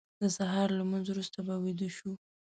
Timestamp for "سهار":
0.37-0.69